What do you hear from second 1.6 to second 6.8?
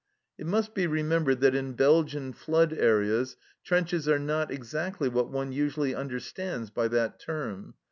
Belgian flood areas trenches are not exactly what one usually understands